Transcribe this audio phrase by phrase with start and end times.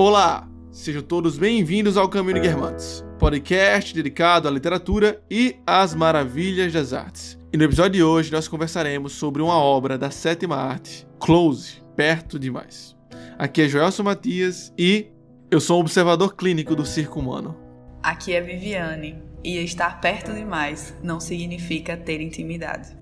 [0.00, 6.72] Olá, sejam todos bem-vindos ao Caminho de Guermantes, podcast dedicado à literatura e às maravilhas
[6.72, 7.36] das artes.
[7.52, 12.38] E no episódio de hoje nós conversaremos sobre uma obra da sétima arte, Close, Perto
[12.38, 12.96] Demais.
[13.36, 15.08] Aqui é Joelson Matias e
[15.50, 17.56] eu sou um observador clínico do circo humano.
[18.00, 22.96] Aqui é Viviane e estar perto demais não significa ter intimidade.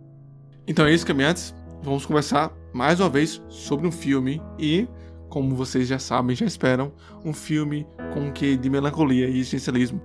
[0.66, 1.54] Então é isso, caminhantes.
[1.82, 4.88] Vamos conversar mais uma vez sobre um filme e
[5.28, 6.92] como vocês já sabem, já esperam,
[7.24, 10.00] um filme com um quê de melancolia e existencialismo.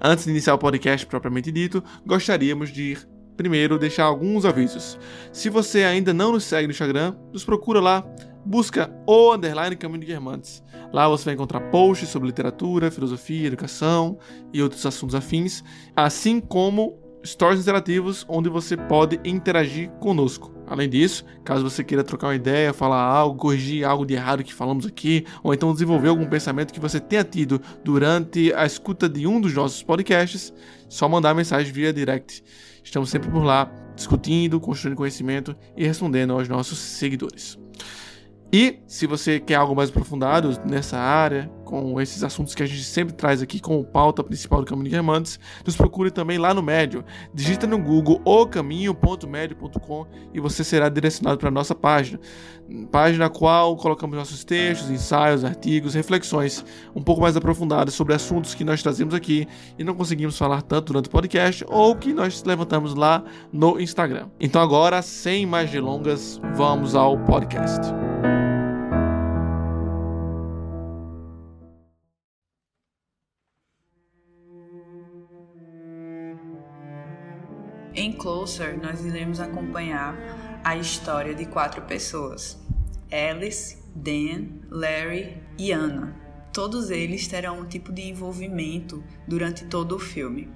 [0.00, 2.98] Antes de iniciar o podcast propriamente dito, gostaríamos de
[3.36, 4.98] primeiro deixar alguns avisos.
[5.32, 8.04] Se você ainda não nos segue no Instagram, nos procura lá,
[8.44, 10.62] busca o underline Caminho de Guermantes.
[10.92, 14.18] Lá você vai encontrar posts sobre literatura, filosofia, educação
[14.52, 15.62] e outros assuntos afins,
[15.94, 20.54] assim como stories interativos onde você pode interagir conosco.
[20.66, 24.52] Além disso, caso você queira trocar uma ideia, falar algo, corrigir algo de errado que
[24.52, 29.26] falamos aqui, ou então desenvolver algum pensamento que você tenha tido durante a escuta de
[29.26, 30.52] um dos nossos podcasts,
[30.88, 32.42] só mandar mensagem via direct.
[32.82, 37.58] Estamos sempre por lá, discutindo, construindo conhecimento e respondendo aos nossos seguidores.
[38.58, 42.84] E se você quer algo mais aprofundado nessa área, com esses assuntos que a gente
[42.84, 46.62] sempre traz aqui como pauta principal do Caminho de Diamantes, nos procure também lá no
[46.62, 47.04] Médio.
[47.34, 52.18] Digita no Google ocaminho.médio.com e você será direcionado para a nossa página.
[52.90, 58.54] Página na qual colocamos nossos textos, ensaios, artigos, reflexões um pouco mais aprofundadas sobre assuntos
[58.54, 59.46] que nós trazemos aqui
[59.78, 64.30] e não conseguimos falar tanto durante o podcast ou que nós levantamos lá no Instagram.
[64.40, 67.82] Então agora, sem mais delongas, vamos ao podcast.
[78.06, 80.14] Em Closer, nós iremos acompanhar
[80.62, 82.56] a história de quatro pessoas:
[83.10, 86.14] Alice, Dan, Larry e Anna.
[86.52, 90.48] Todos eles terão um tipo de envolvimento durante todo o filme.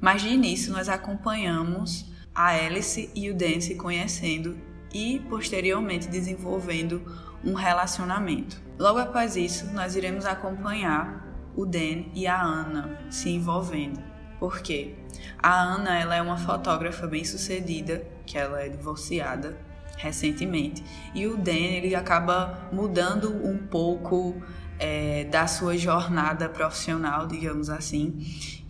[0.00, 4.56] Mas de início nós acompanhamos a Alice e o Dan se conhecendo
[4.90, 7.04] e posteriormente desenvolvendo
[7.44, 8.62] um relacionamento.
[8.78, 14.13] Logo após isso, nós iremos acompanhar o Dan e a Anna se envolvendo.
[14.44, 14.92] Por quê?
[15.38, 19.56] A Ana ela é uma fotógrafa bem sucedida, que ela é divorciada
[19.96, 20.84] recentemente,
[21.14, 24.36] e o Dan ele acaba mudando um pouco
[24.78, 28.18] é, da sua jornada profissional, digamos assim,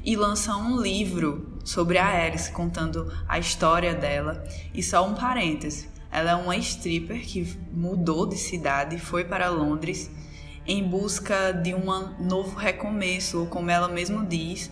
[0.05, 4.45] e lança um livro sobre a Alice, contando a história dela.
[4.73, 10.09] E só um parêntese, ela é uma stripper que mudou de cidade, foi para Londres
[10.67, 11.85] em busca de um
[12.21, 14.71] novo recomeço, ou como ela mesma diz,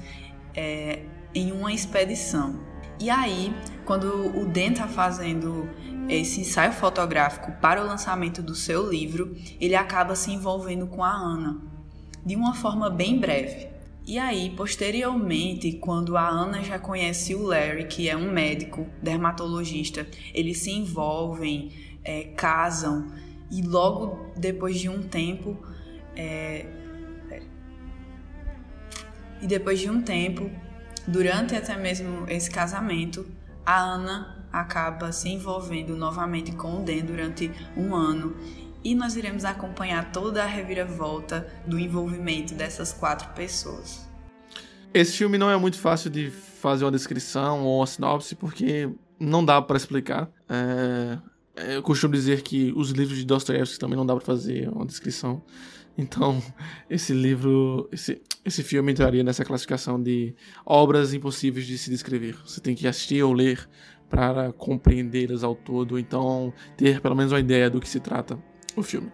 [0.55, 1.01] é,
[1.35, 2.61] em uma expedição.
[3.01, 3.55] E aí,
[3.85, 4.07] quando
[4.39, 5.69] o Dan está fazendo
[6.09, 11.11] esse ensaio fotográfico para o lançamento do seu livro, ele acaba se envolvendo com a
[11.11, 11.61] Ana
[12.25, 13.69] de uma forma bem breve.
[14.05, 20.07] E aí, posteriormente, quando a Ana já conhece o Larry, que é um médico dermatologista,
[20.35, 21.71] eles se envolvem,
[22.05, 23.13] é, casam
[23.51, 25.57] e logo depois de um tempo
[26.17, 26.67] é,
[29.43, 30.49] e depois de um tempo,
[31.07, 33.27] durante até mesmo esse casamento,
[33.67, 38.37] a Ana acaba se envolvendo novamente com o Dan durante um ano
[38.85, 44.07] e nós iremos acompanhar toda a reviravolta do envolvimento dessas quatro pessoas.
[44.95, 49.45] Esse filme não é muito fácil de fazer uma descrição ou uma sinopse porque não
[49.45, 50.31] dá para explicar.
[50.49, 51.19] É...
[51.75, 55.43] Eu costumo dizer que os livros de Dostoiévski também não dá para fazer uma descrição.
[55.97, 56.43] Então,
[56.89, 60.35] esse livro, esse, esse filme entraria nessa classificação de
[60.67, 62.37] obras impossíveis de se descrever.
[62.45, 63.69] Você tem que assistir ou ler
[64.11, 68.39] para compreendê-las ao todo, então ter pelo menos uma ideia do que se trata
[68.77, 69.11] o filme.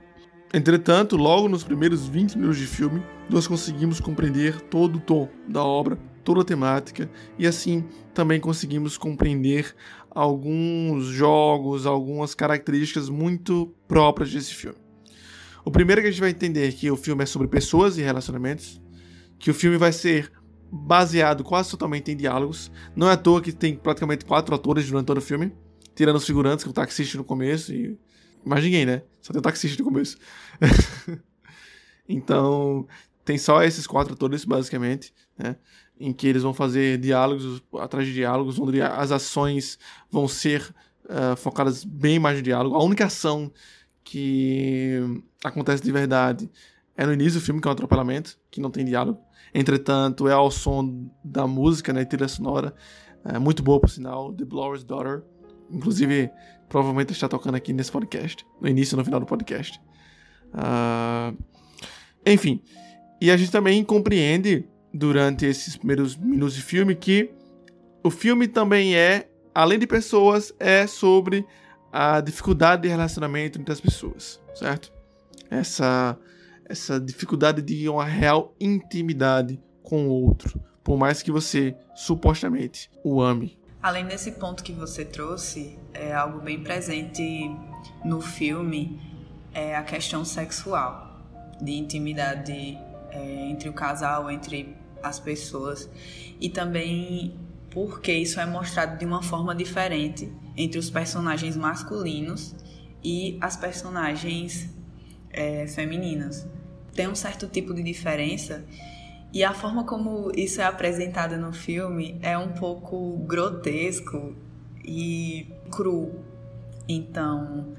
[0.53, 5.62] Entretanto, logo nos primeiros 20 minutos de filme, nós conseguimos compreender todo o tom da
[5.62, 7.09] obra, toda a temática,
[7.39, 7.84] e assim
[8.15, 9.75] também conseguimos compreender
[10.10, 14.78] alguns jogos, algumas características muito próprias desse filme.
[15.65, 18.03] O primeiro que a gente vai entender é que o filme é sobre pessoas e
[18.03, 18.81] relacionamentos,
[19.38, 20.32] que o filme vai ser
[20.70, 22.70] baseado quase totalmente em diálogos.
[22.94, 25.52] Não é à toa que tem praticamente quatro atores durante todo o filme,
[25.94, 27.98] tirando os figurantes, que é o taxista no começo e
[28.44, 29.02] mais ninguém, né?
[29.20, 30.16] Só tem o taxista no começo.
[32.08, 32.86] então,
[33.24, 35.56] tem só esses quatro atores, basicamente, né?
[36.00, 39.78] Em que eles vão fazer diálogos atrás de diálogos, onde as ações
[40.10, 40.62] vão ser
[41.04, 42.76] uh, focadas bem mais no diálogo.
[42.76, 43.52] A única ação
[44.04, 46.48] que acontece de verdade
[46.98, 49.21] é no início do filme, que é um atropelamento, que não tem diálogo.
[49.54, 52.74] Entretanto, é ao som da música, né, trilha sonora,
[53.24, 55.22] é muito boa por sinal, The Blower's Daughter.
[55.71, 56.30] Inclusive,
[56.68, 59.80] provavelmente está tocando aqui nesse podcast, no início e no final do podcast.
[60.48, 61.36] Uh,
[62.27, 62.62] Enfim,
[63.21, 67.30] e a gente também compreende durante esses primeiros minutos de filme que
[68.03, 71.47] o filme também é, além de pessoas, é sobre
[71.92, 74.92] a dificuldade de relacionamento entre as pessoas, certo?
[75.50, 76.18] Essa
[76.68, 83.20] essa dificuldade de uma real intimidade com o outro, por mais que você supostamente o
[83.20, 83.59] ame.
[83.82, 87.50] Além desse ponto que você trouxe, é algo bem presente
[88.04, 89.00] no filme
[89.54, 91.24] é a questão sexual,
[91.60, 92.78] de intimidade
[93.10, 95.88] é, entre o casal, entre as pessoas,
[96.41, 97.38] e também
[97.71, 102.54] porque isso é mostrado de uma forma diferente entre os personagens masculinos
[103.03, 104.68] e as personagens
[105.30, 106.47] é, femininas.
[106.98, 108.65] Tem um certo tipo de diferença
[109.33, 114.34] e a forma como isso é apresentado no filme é um pouco grotesco
[114.84, 116.24] e cru.
[116.89, 117.72] Então,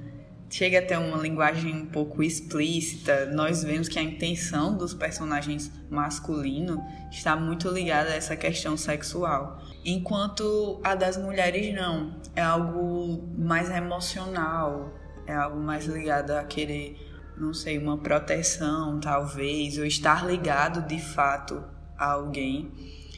[0.49, 3.25] chega a ter uma linguagem um pouco explícita.
[3.25, 6.79] Nós vemos que a intenção dos personagens masculinos
[7.11, 12.15] está muito ligada a essa questão sexual, enquanto a das mulheres não.
[12.37, 14.93] É algo mais emocional,
[15.27, 17.08] é algo mais ligado a querer,
[17.39, 21.63] não sei, uma proteção, talvez, ou estar ligado de fato
[21.97, 22.71] a alguém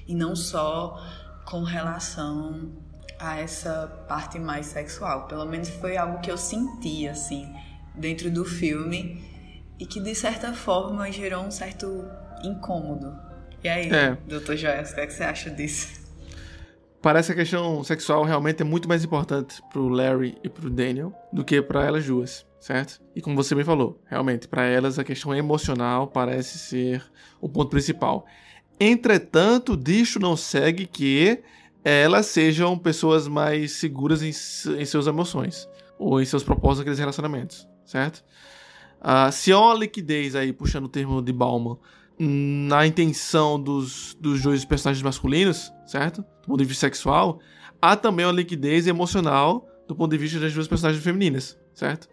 [0.08, 1.02] e não só
[1.46, 2.72] com relação
[3.20, 5.28] a essa parte mais sexual.
[5.28, 7.54] Pelo menos foi algo que eu senti, assim,
[7.96, 9.24] dentro do filme
[9.80, 12.06] e que de certa forma gerou um certo
[12.44, 13.16] incômodo.
[13.64, 14.18] E aí, é.
[14.28, 16.01] doutor Joyce, o que, é que você acha disso?
[17.02, 21.12] Parece que a questão sexual realmente é muito mais importante pro Larry e pro Daniel
[21.34, 23.02] do que para elas duas, certo?
[23.16, 27.04] E como você bem falou, realmente, para elas a questão emocional parece ser
[27.40, 28.26] o ponto principal.
[28.80, 31.42] Entretanto, disso não segue que
[31.84, 34.30] elas sejam pessoas mais seguras em,
[34.80, 35.68] em suas emoções
[35.98, 38.24] ou em seus propósitos naqueles relacionamentos, certo?
[39.02, 41.80] Uh, se há uma liquidez aí, puxando o termo de Bauman,
[42.24, 46.22] na intenção dos, dos dois personagens masculinos, certo?
[46.44, 47.40] Do ponto de vista sexual,
[47.82, 52.08] há também uma liquidez emocional do ponto de vista das duas personagens femininas, certo?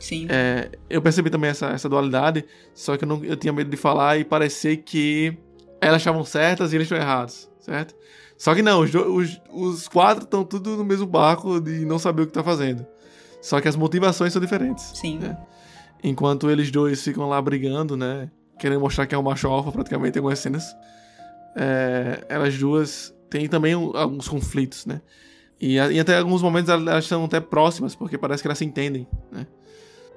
[0.00, 0.26] Sim.
[0.28, 3.76] É, eu percebi também essa, essa dualidade, só que eu, não, eu tinha medo de
[3.76, 5.38] falar e parecer que
[5.80, 7.94] elas estavam certas e eles estão errados, certo?
[8.36, 12.22] Só que não, os, os, os quatro estão tudo no mesmo barco de não saber
[12.22, 12.84] o que tá fazendo.
[13.40, 14.84] Só que as motivações são diferentes.
[14.98, 15.18] Sim.
[15.18, 15.38] Né?
[16.02, 18.28] Enquanto eles dois ficam lá brigando, né?
[18.58, 20.76] Querendo mostrar que é um macho alfa, praticamente, em algumas cenas.
[21.56, 25.00] É, elas duas têm também alguns conflitos, né?
[25.60, 29.06] E, e até alguns momentos elas estão até próximas, porque parece que elas se entendem,
[29.30, 29.46] né?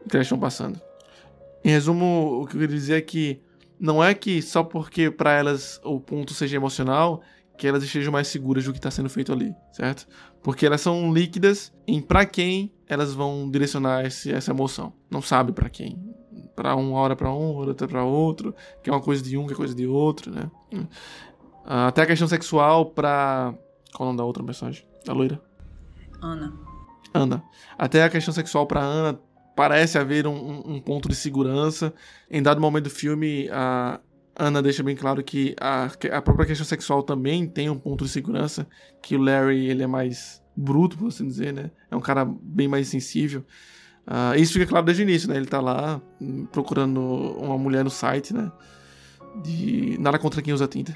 [0.05, 0.79] O que elas estão passando.
[1.63, 3.41] Em resumo, o que eu queria dizer é que
[3.79, 7.21] não é que só porque para elas o ponto seja emocional
[7.57, 10.07] que elas estejam mais seguras do que está sendo feito ali, certo?
[10.43, 14.93] Porque elas são líquidas em para quem elas vão direcionar esse, essa emoção.
[15.09, 15.99] Não sabe para quem.
[16.57, 19.53] Para um, hora para um, outra para outro, que é uma coisa de um, que
[19.53, 20.49] é coisa de outro, né?
[21.63, 23.53] Ah, até a questão sexual para
[23.93, 24.83] qual é o nome da outra mensagem?
[25.05, 25.39] Da loira?
[26.19, 26.53] Ana.
[27.13, 27.43] Ana.
[27.77, 29.19] Até a questão sexual para Ana
[29.55, 31.93] parece haver um, um, ponto de segurança.
[32.29, 33.99] Em dado momento do filme, a,
[34.35, 38.09] Ana deixa bem claro que a, a própria questão sexual também tem um ponto de
[38.09, 38.67] segurança,
[39.01, 41.71] que o Larry ele é mais bruto, por assim dizer, né?
[41.89, 43.43] É um cara bem mais sensível.
[44.07, 45.35] Uh, isso fica claro desde o início, né?
[45.35, 48.49] Ele tá lá hum, procurando uma mulher no site, né?
[49.43, 50.95] De nada contra quem usa tinta,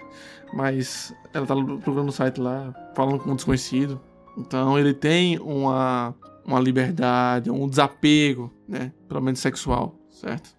[0.53, 4.01] mas ela tá procurando no site lá, falando com um desconhecido.
[4.38, 6.15] Então ele tem uma
[6.46, 8.91] uma liberdade, um desapego, né?
[9.08, 10.56] Pelo menos sexual, certo?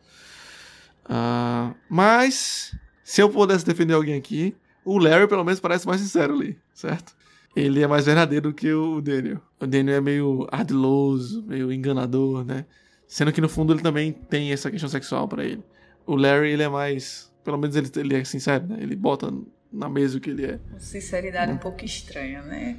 [1.04, 4.54] Uh, mas, se eu pudesse defender alguém aqui,
[4.84, 7.14] o Larry pelo menos parece mais sincero ali, certo?
[7.54, 9.40] Ele é mais verdadeiro que o Daniel.
[9.60, 12.64] O Daniel é meio ardiloso, meio enganador, né?
[13.06, 15.62] Sendo que no fundo ele também tem essa questão sexual para ele.
[16.06, 17.30] O Larry, ele é mais.
[17.44, 18.78] Pelo menos ele, ele é sincero, né?
[18.80, 19.32] Ele bota
[19.70, 20.58] na mesa o que ele é.
[20.78, 22.78] Sinceridade um pouco estranha, né?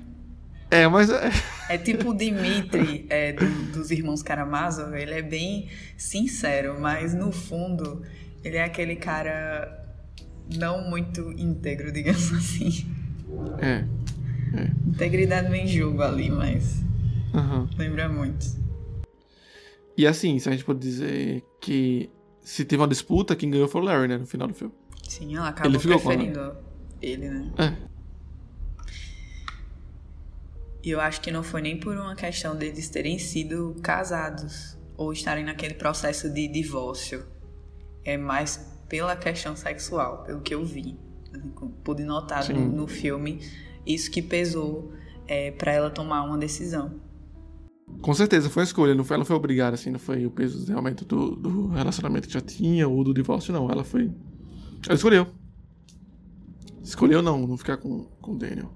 [0.72, 1.10] É, mas.
[1.12, 1.30] É,
[1.70, 7.32] é tipo o Dimitri é, do, dos irmãos Karamazov, ele é bem sincero, mas no
[7.32, 8.01] fundo
[8.44, 9.86] ele é aquele cara
[10.58, 12.88] não muito íntegro, digamos assim.
[13.62, 13.86] É.
[14.54, 14.72] é.
[14.88, 16.82] Integridade vem jogo ali, mas.
[17.34, 17.68] Uhum.
[17.78, 18.46] Lembra muito.
[19.98, 22.10] E assim, se a gente pode dizer que
[22.42, 24.18] se teve uma disputa, quem ganhou foi o Larry, né?
[24.18, 24.74] No final do filme.
[25.08, 26.56] Sim, ela acabou ele preferindo
[27.02, 27.52] ele, né?
[27.58, 27.94] É.
[30.84, 35.14] E eu acho que não foi nem por uma questão deles terem sido casados ou
[35.14, 37.26] estarem naquele processo de divórcio.
[38.04, 38.58] É mais
[38.90, 40.98] pela questão sexual, pelo que eu vi.
[41.84, 43.40] Pude notar no, no, filme
[43.86, 44.92] isso que pesou
[45.28, 47.00] é, para ela tomar uma decisão.
[48.02, 50.32] Com certeza, foi uma escolha, não foi, ela não foi obrigada, assim, não foi o
[50.32, 53.70] peso realmente do, do relacionamento que já tinha ou do divórcio, não.
[53.70, 54.12] Ela foi.
[54.86, 55.28] Ela escolheu.
[56.84, 58.74] Escolheu não, não ficar com, com o Daniel.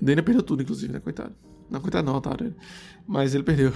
[0.00, 1.00] O Daniel perdeu tudo, inclusive, né?
[1.00, 1.34] Coitado.
[1.68, 2.54] Não, coitado não, otário.
[3.06, 3.72] Mas ele perdeu.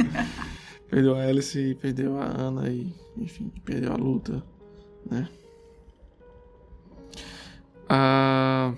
[0.88, 4.42] perdeu a Alice, perdeu a Ana e, enfim, perdeu a luta,
[5.10, 5.28] né?
[7.88, 8.74] Ah,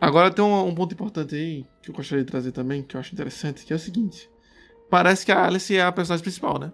[0.00, 3.00] agora tem um, um, ponto importante aí que eu gostaria de trazer também, que eu
[3.00, 4.30] acho interessante, que é o seguinte.
[4.90, 6.72] Parece que a Alice é a personagem principal, né?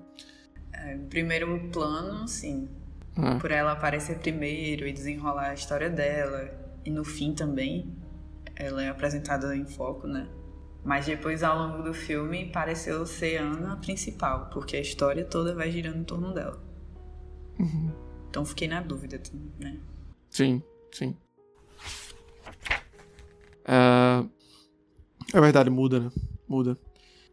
[0.72, 2.68] É, primeiro plano, sim.
[3.16, 3.38] Ah.
[3.40, 6.50] Por ela aparecer primeiro e desenrolar a história dela.
[6.84, 7.92] E no fim também,
[8.54, 10.28] ela é apresentada em foco, né?
[10.84, 15.70] Mas depois, ao longo do filme, pareceu ser Ana principal, porque a história toda vai
[15.70, 16.62] girando em torno dela.
[17.58, 17.90] Uhum.
[18.28, 19.20] Então fiquei na dúvida,
[19.58, 19.78] né?
[20.28, 21.16] Sim, sim.
[23.64, 24.28] Uh,
[25.32, 26.10] é verdade, muda, né?
[26.48, 26.78] Muda.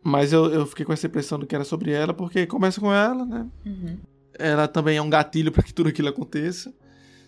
[0.03, 2.91] Mas eu, eu fiquei com essa impressão do que era sobre ela, porque começa com
[2.91, 3.47] ela, né?
[3.65, 3.97] Uhum.
[4.39, 6.73] Ela também é um gatilho para que tudo aquilo aconteça.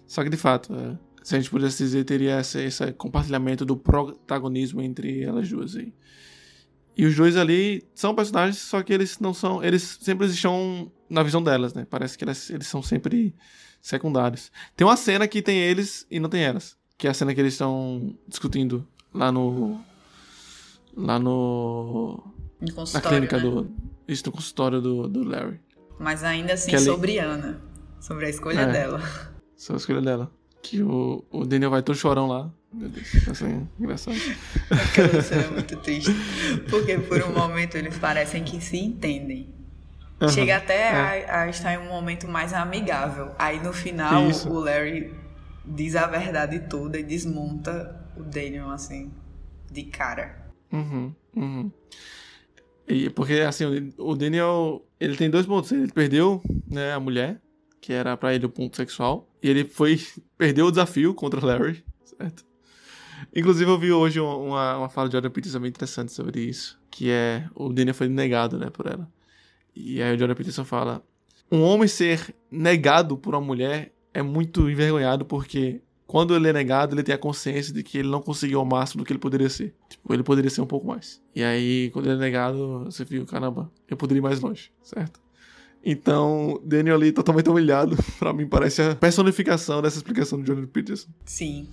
[0.07, 3.77] Só que, de fato, é, se a gente pudesse dizer, teria esse, esse compartilhamento do
[3.77, 5.93] protagonismo entre elas duas aí.
[6.95, 9.63] E os dois ali são personagens, só que eles não são.
[9.63, 11.85] Eles sempre estão na visão delas, né?
[11.89, 13.35] Parece que elas, eles são sempre
[13.81, 14.51] secundários.
[14.75, 16.77] Tem uma cena que tem eles e não tem elas.
[16.97, 19.79] Que é a cena que eles estão discutindo lá no.
[20.95, 22.23] Lá no.
[22.93, 23.43] na clínica né?
[23.43, 23.71] do.
[24.07, 25.59] Isso, no consultório do, do Larry.
[25.99, 27.61] Mas ainda assim sobre Ana.
[27.99, 29.01] Sobre a escolha é, dela.
[29.55, 30.31] Sobre a escolha dela.
[30.61, 32.51] Que o, o Daniel vai todo chorão lá.
[32.73, 34.17] Meu Deus, assim, é engraçado.
[34.69, 36.11] Aquela cena é muito triste.
[36.69, 39.53] Porque por um momento eles parecem que se entendem.
[40.19, 41.29] Uhum, Chega até é.
[41.29, 43.31] a, a, estar em um momento mais amigável.
[43.37, 44.49] Aí no final Isso.
[44.49, 45.13] o Larry
[45.65, 49.11] diz a verdade toda e desmonta o Daniel, assim,
[49.71, 50.43] de cara.
[50.71, 51.71] Uhum, uhum.
[52.87, 55.71] E porque, assim, o Daniel, ele tem dois pontos.
[55.71, 57.41] Ele perdeu, né, a mulher,
[57.79, 59.27] que era para ele o ponto sexual.
[59.41, 59.99] E ele foi.
[60.37, 62.45] Perdeu o desafio contra Larry, certo?
[63.33, 66.79] Inclusive, eu vi hoje uma, uma fala de Jordan Peterson bem interessante sobre isso.
[66.91, 67.47] Que é.
[67.55, 69.09] O Daniel foi negado, né, por ela.
[69.75, 71.01] E aí o Jordan Peterson fala:
[71.51, 75.81] Um homem ser negado por uma mulher é muito envergonhado porque
[76.13, 79.01] quando ele é negado, ele tem a consciência de que ele não conseguiu o máximo
[79.01, 79.73] do que ele poderia ser.
[79.89, 81.19] Tipo, ele poderia ser um pouco mais.
[81.33, 85.19] E aí, quando ele é negado, você fica, caramba, eu poderia ir mais longe, certo?
[85.83, 91.09] Então, Daniel ali totalmente humilhado, para mim parece a personificação dessa explicação do Jordan Peterson.
[91.25, 91.67] Sim.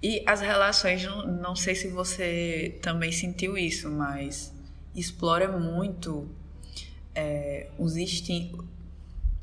[0.00, 1.02] E as relações,
[1.42, 4.54] não, sei se você também sentiu isso, mas
[4.94, 6.28] explora muito
[7.16, 8.56] é, os, instin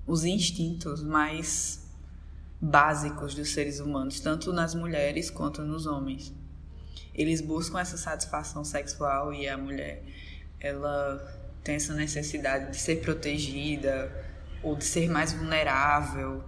[0.08, 1.85] os instintos mais
[2.60, 6.34] básicos dos seres humanos, tanto nas mulheres quanto nos homens.
[7.14, 10.04] Eles buscam essa satisfação sexual e a mulher,
[10.60, 11.18] ela
[11.64, 14.12] tem essa necessidade de ser protegida
[14.62, 16.44] ou de ser mais vulnerável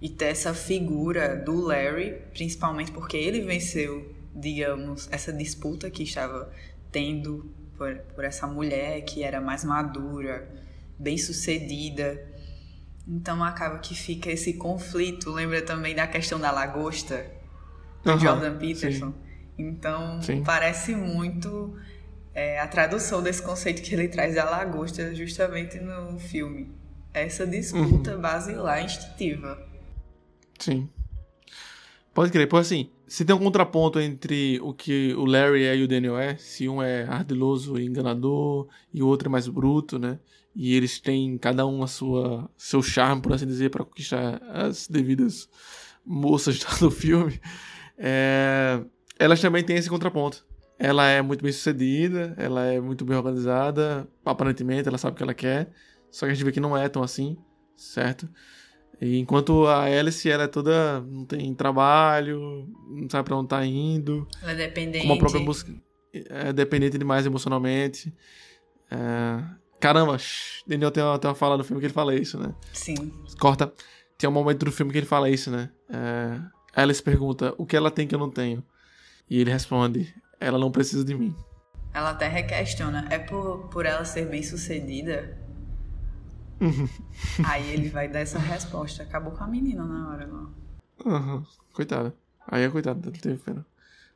[0.00, 6.52] e ter essa figura do Larry, principalmente porque ele venceu, digamos, essa disputa que estava
[6.92, 10.48] tendo por, por essa mulher que era mais madura,
[10.98, 12.20] bem sucedida.
[13.06, 15.30] Então acaba que fica esse conflito.
[15.30, 17.26] Lembra também da questão da lagosta
[18.02, 19.12] do uhum, Jordan Peterson?
[19.12, 19.14] Sim.
[19.58, 20.42] Então sim.
[20.42, 21.76] parece muito
[22.34, 26.72] é, a tradução desse conceito que ele traz da lagosta justamente no filme.
[27.12, 28.20] Essa disputa uhum.
[28.20, 29.58] basilar instintiva.
[30.58, 30.88] Sim.
[32.12, 35.82] Pode crer, porque assim, se tem um contraponto entre o que o Larry é e
[35.82, 39.98] o Daniel é, se um é ardiloso e enganador e o outro é mais bruto,
[39.98, 40.18] né?
[40.54, 44.86] E eles têm cada um a sua seu charme, por assim dizer, para conquistar as
[44.86, 45.48] devidas
[46.04, 47.40] moças do filme.
[47.98, 48.80] É,
[49.18, 50.44] elas também têm esse contraponto
[50.78, 55.22] ela é muito bem sucedida, ela é muito bem organizada, aparentemente ela sabe o que
[55.22, 55.70] ela quer,
[56.10, 57.36] só que a gente vê que não é tão assim,
[57.76, 58.28] certo?
[59.00, 61.00] E enquanto a Alice, ela é toda.
[61.00, 64.26] não tem trabalho, não sabe pra onde tá indo.
[64.40, 65.02] Ela é dependente.
[65.02, 65.72] Como a própria música.
[66.12, 68.14] É dependente demais emocionalmente.
[68.88, 69.42] É...
[69.84, 70.16] Caramba,
[70.66, 72.54] Daniel tem uma, tem uma fala no filme que ele fala isso, né?
[72.72, 73.12] Sim.
[73.38, 73.70] Corta.
[74.16, 75.68] Tem um momento do filme que ele fala isso, né?
[75.90, 76.40] É...
[76.74, 78.64] Alice pergunta: o que ela tem que eu não tenho?
[79.28, 81.36] E ele responde: ela não precisa de mim.
[81.92, 85.38] Ela até requestiona, é por, por ela ser bem sucedida?
[86.62, 86.88] Uhum.
[87.44, 89.02] Aí ele vai dar essa resposta.
[89.02, 90.48] Acabou com a menina na hora lá.
[91.04, 91.44] Uhum.
[91.74, 92.14] Coitada.
[92.48, 93.66] Aí é coitada, não teve pena.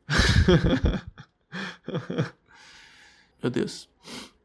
[3.43, 3.87] Meu Deus.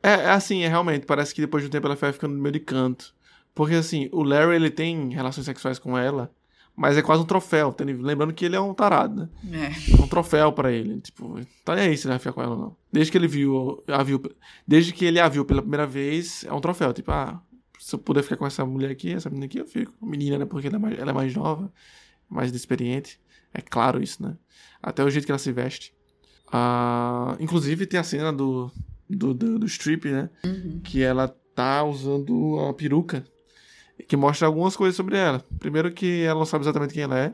[0.03, 2.41] É, é, assim, é realmente, parece que depois de um tempo ela vai ficando no
[2.41, 3.15] meio de canto.
[3.55, 6.29] Porque assim, o Larry ele tem relações sexuais com ela,
[6.75, 9.29] Mas é quase um troféu, lembrando que ele é um tarado, né?
[9.51, 9.91] É.
[9.93, 10.99] É um troféu para ele.
[11.01, 12.77] Tipo, tá nem aí se ele vai ficar com ela ou não.
[12.91, 14.19] Desde que ele viu, a viu,
[14.67, 16.91] desde que ele a viu pela primeira vez, é um troféu.
[16.91, 17.39] Tipo, ah,
[17.79, 19.93] se eu puder ficar com essa mulher aqui, essa menina aqui, eu fico.
[20.01, 20.45] Menina, né?
[20.45, 21.71] Porque ela é mais, ela é mais nova,
[22.27, 23.21] mais experiente.
[23.53, 24.35] É claro isso, né?
[24.81, 25.93] Até o jeito que ela se veste.
[26.51, 28.71] Ah, inclusive tem a cena do,
[29.09, 30.29] do, do, do strip, né?
[30.45, 30.79] Uhum.
[30.83, 33.23] Que ela tá usando a peruca
[34.07, 35.43] que mostra algumas coisas sobre ela.
[35.59, 37.33] Primeiro que ela não sabe exatamente quem ela é.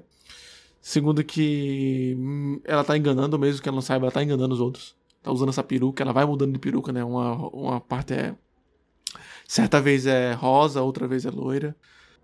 [0.82, 4.62] Segundo que hum, ela tá enganando, mesmo que ela não saiba, ela tá enganando os
[4.62, 4.96] outros.
[5.22, 7.04] Tá usando essa peruca, ela vai mudando de peruca, né?
[7.04, 8.36] Uma, uma parte é...
[9.48, 11.76] Certa vez é rosa, outra vez é loira.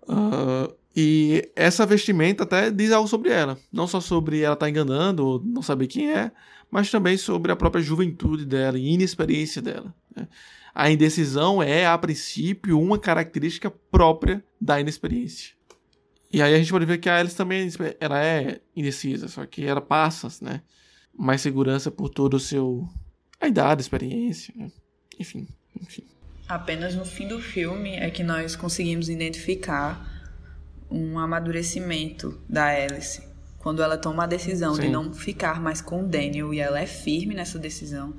[0.04, 3.58] Uh, e essa vestimenta até diz algo sobre ela.
[3.72, 6.30] Não só sobre ela tá enganando, não saber quem é,
[6.70, 9.94] mas também sobre a própria juventude dela e inexperiência dela.
[10.14, 10.28] Né?
[10.74, 15.54] A indecisão é, a princípio, uma característica própria da inexperiência.
[16.32, 17.70] E aí a gente pode ver que a Alice também
[18.00, 20.60] ela é indecisa, só que ela passa, né?
[21.16, 22.86] Mais segurança por todo o seu
[23.40, 24.70] a idade, a experiência, né?
[25.18, 25.46] enfim,
[25.80, 26.04] enfim.
[26.48, 30.06] Apenas no fim do filme é que nós conseguimos identificar
[30.90, 33.22] um amadurecimento da Alice.
[33.66, 34.82] Quando ela toma a decisão Sim.
[34.82, 38.14] de não ficar mais com o Daniel e ela é firme nessa decisão,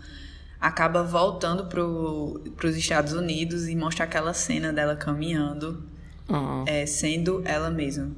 [0.59, 5.85] acaba voltando para os Estados Unidos e mostra aquela cena dela caminhando,
[6.27, 6.65] uhum.
[6.67, 8.11] é, sendo ela mesma.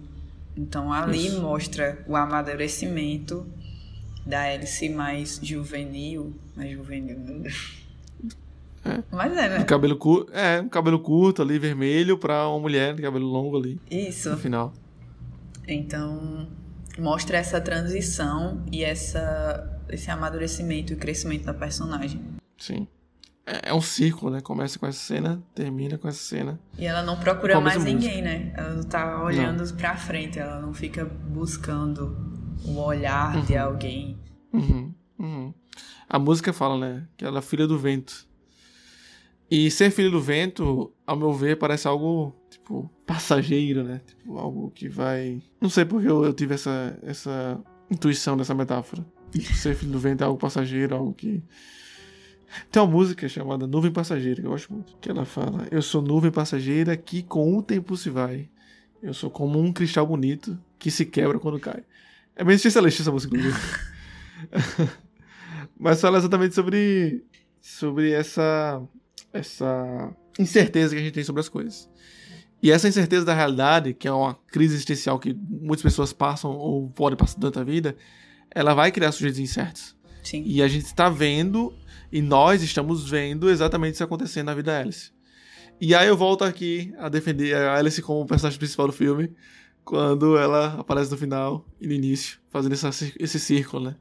[0.57, 1.39] Então ali Isso.
[1.39, 3.45] mostra o amadurecimento
[4.25, 7.83] da Alice mais juvenil, mais juvenil, Deus.
[8.83, 9.03] É.
[9.12, 9.59] Mas é, né?
[9.59, 13.55] Um cabelo curto, é, um cabelo curto ali, vermelho, pra uma mulher de cabelo longo
[13.55, 13.79] ali.
[13.91, 14.31] Isso.
[14.31, 14.74] No final.
[15.67, 16.48] Então,
[16.98, 22.22] mostra essa transição e essa esse amadurecimento e crescimento da personagem.
[22.58, 22.88] Sim.
[23.46, 24.39] É, é um ciclo, né?
[24.41, 26.60] Começa com essa cena, termina com essa cena.
[26.77, 28.53] E ela não procura mais ninguém, né?
[28.55, 29.75] Ela não tá olhando não.
[29.75, 32.15] pra frente, ela não fica buscando
[32.63, 33.46] o olhar uhum.
[33.46, 34.19] de alguém.
[34.53, 34.93] Uhum.
[35.17, 35.53] Uhum.
[36.08, 37.08] A música fala, né?
[37.17, 38.27] Que ela é filha do vento.
[39.50, 42.36] E ser filho do vento, ao meu ver, parece algo,
[42.69, 43.99] tipo, passageiro, né?
[44.05, 45.41] Tipo, algo que vai.
[45.60, 49.03] Não sei porque eu, eu tive essa, essa intuição dessa metáfora.
[49.55, 51.43] Ser filho do vento é algo passageiro, algo que.
[52.71, 54.95] Tem uma música chamada Nuvem Passageira, que eu gosto muito.
[54.97, 58.49] Que ela fala: Eu sou nuvem passageira que com o tempo se vai.
[59.01, 61.84] Eu sou como um cristal bonito que se quebra quando cai.
[62.36, 63.36] É bem especialista essa música,
[65.77, 67.23] Mas fala exatamente sobre,
[67.62, 68.82] sobre essa,
[69.32, 71.89] essa incerteza que a gente tem sobre as coisas.
[72.62, 76.89] E essa incerteza da realidade, que é uma crise existencial que muitas pessoas passam ou
[76.89, 77.95] podem passar durante a vida,
[78.52, 79.95] ela vai criar sujeitos incertos.
[80.24, 80.43] Sim.
[80.45, 81.74] E a gente está vendo,
[82.12, 85.12] e nós estamos vendo exatamente isso acontecendo na vida da Alice.
[85.80, 89.34] E aí eu volto aqui a defender a Alice como personagem principal do filme,
[89.86, 93.95] quando ela aparece no final e no início, fazendo essa, esse círculo, né?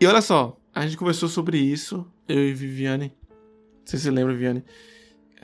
[0.00, 3.12] E olha só, a gente conversou sobre isso, eu e Viviane.
[3.28, 4.64] Não sei se você lembra, Viviane.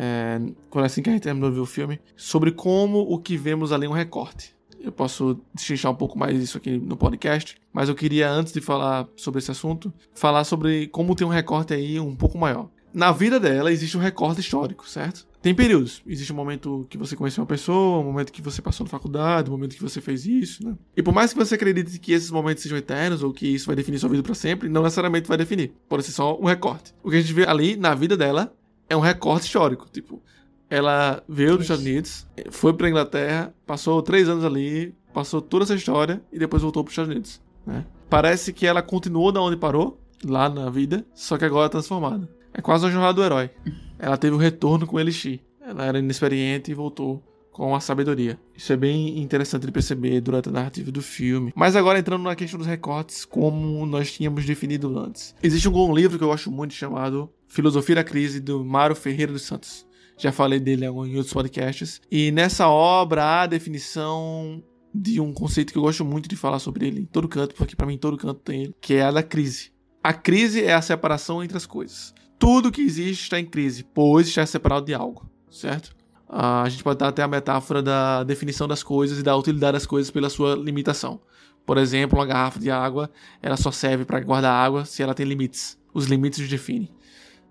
[0.03, 3.37] É, quando assim que a gente terminou de ver o filme, sobre como o que
[3.37, 7.57] vemos ali é um recorte eu posso destrinchar um pouco mais isso aqui no podcast,
[7.73, 11.75] mas eu queria, antes de falar sobre esse assunto, falar sobre como tem um recorte
[11.75, 12.69] aí um pouco maior.
[12.93, 15.29] Na vida dela existe um recorte histórico, certo?
[15.41, 16.03] Tem períodos.
[16.07, 19.49] Existe um momento que você conheceu uma pessoa, um momento que você passou na faculdade,
[19.49, 20.75] um momento que você fez isso, né?
[20.97, 23.77] E por mais que você acredite que esses momentos sejam eternos ou que isso vai
[23.77, 25.73] definir sua vida para sempre, não necessariamente vai definir.
[25.89, 26.93] Pode ser só um recorte.
[27.03, 28.53] O que a gente vê ali na vida dela
[28.90, 29.87] é um recorte histórico.
[29.90, 30.20] Tipo,
[30.68, 35.74] ela veio dos Estados Unidos, foi pra Inglaterra, passou três anos ali, passou toda essa
[35.74, 37.40] história e depois voltou pros Estados Unidos.
[37.66, 37.87] Né?
[38.11, 42.29] Parece que ela continuou da onde parou, lá na vida, só que agora é transformada.
[42.53, 43.48] É quase a jornada do herói.
[43.98, 45.40] Ela teve o um retorno com Elixir.
[45.61, 47.22] Ela era inexperiente e voltou
[47.61, 48.40] com a sabedoria.
[48.57, 51.53] Isso é bem interessante de perceber durante a narrativa do filme.
[51.55, 55.35] Mas agora entrando na questão dos recortes, como nós tínhamos definido antes.
[55.42, 59.42] Existe um livro que eu gosto muito chamado Filosofia da Crise, do Mário Ferreira dos
[59.42, 59.87] Santos.
[60.16, 62.01] Já falei dele em outros podcasts.
[62.11, 66.61] E nessa obra há a definição de um conceito que eu gosto muito de falar
[66.61, 69.11] sobre ele em todo canto, porque para mim todo canto tem ele, que é a
[69.11, 69.70] da crise.
[70.03, 72.14] A crise é a separação entre as coisas.
[72.38, 76.00] Tudo que existe está em crise, pois está separado de algo, certo?
[76.33, 79.87] A gente pode dar até a metáfora da definição das coisas e da utilidade das
[79.87, 81.21] coisas pela sua limitação.
[81.66, 83.11] Por exemplo, uma garrafa de água,
[83.43, 85.79] ela só serve para guardar água se ela tem limites.
[85.93, 86.88] Os limites os definem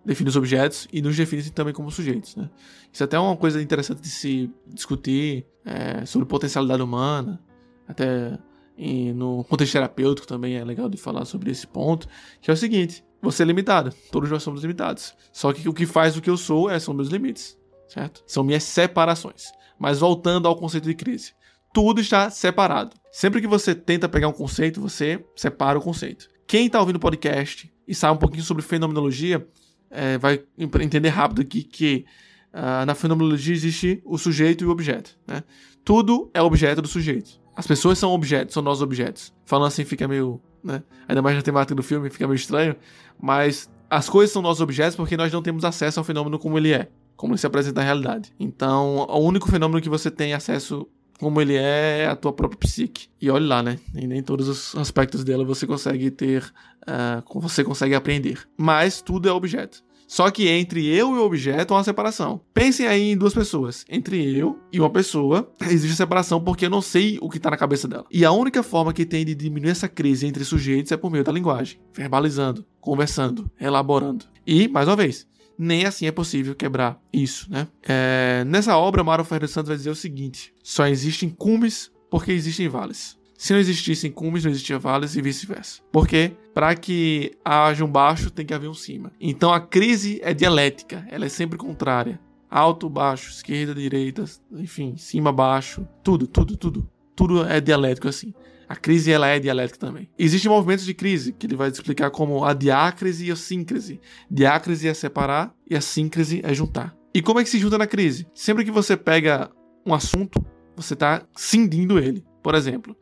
[0.05, 2.35] define os objetos e nos define também como sujeitos.
[2.35, 2.49] Né?
[2.91, 7.39] Isso até é uma coisa interessante de se discutir é, sobre potencialidade humana,
[7.87, 8.39] até
[8.77, 12.07] em, no contexto terapêutico também é legal de falar sobre esse ponto,
[12.41, 15.85] que é o seguinte, você é limitado, todos nós somos limitados, só que o que
[15.85, 17.58] faz o que eu sou é, são meus limites,
[17.89, 18.23] certo?
[18.25, 19.51] São minhas separações.
[19.77, 21.33] Mas voltando ao conceito de crise,
[21.71, 22.95] Tudo está separado.
[23.11, 26.27] Sempre que você tenta pegar um conceito, você separa o conceito.
[26.47, 29.47] Quem está ouvindo o podcast e sabe um pouquinho sobre fenomenologia,
[29.91, 32.05] é, vai entender rápido aqui que
[32.53, 35.17] uh, na fenomenologia existe o sujeito e o objeto.
[35.27, 35.43] Né?
[35.83, 37.39] Tudo é objeto do sujeito.
[37.55, 39.33] As pessoas são objetos, são nossos objetos.
[39.45, 40.41] Falando assim fica meio.
[40.63, 40.81] Né?
[41.07, 42.75] Ainda mais na temática do filme, fica meio estranho.
[43.21, 46.71] Mas as coisas são nossos objetos porque nós não temos acesso ao fenômeno como ele
[46.73, 48.33] é, como ele se apresenta na realidade.
[48.39, 50.87] Então, o único fenômeno que você tem acesso
[51.19, 53.09] como ele é, é a tua própria psique.
[53.21, 53.77] E olhe lá, né?
[53.93, 56.49] E nem todos os aspectos dela você consegue ter,
[56.87, 58.47] uh, você consegue aprender.
[58.57, 59.83] Mas tudo é objeto.
[60.07, 62.39] Só que entre eu e o objeto há uma separação.
[62.53, 63.83] Pensem aí em duas pessoas.
[63.89, 67.57] Entre eu e uma pessoa, existe separação porque eu não sei o que está na
[67.57, 68.05] cabeça dela.
[68.09, 71.25] E a única forma que tem de diminuir essa crise entre sujeitos é por meio
[71.25, 74.23] da linguagem, verbalizando, conversando, elaborando.
[74.47, 75.27] E, mais uma vez,
[75.59, 77.67] nem assim é possível quebrar isso, né?
[77.83, 82.69] É, nessa obra, Mário Ferreira Santos vai dizer o seguinte: só existem cumes porque existem
[82.69, 83.19] vales.
[83.37, 85.81] Se não existissem cumes, não existia vales e vice-versa.
[85.91, 89.11] Porque para que haja um baixo, tem que haver um cima.
[89.19, 92.19] Então a crise é dialética, ela é sempre contrária.
[92.49, 96.89] Alto, baixo, esquerda, direita, enfim, cima, baixo, tudo, tudo, tudo.
[97.15, 98.33] Tudo é dialético assim.
[98.69, 100.07] A crise ela é dialética também.
[100.15, 103.99] Existem movimentos de crise que ele vai explicar como a diácrise e a síncrese.
[104.29, 106.95] Diácrise é separar e a síncrese é juntar.
[107.11, 108.27] E como é que se junta na crise?
[108.31, 109.49] Sempre que você pega
[109.83, 112.23] um assunto, você está cindindo ele.
[112.43, 112.95] Por exemplo,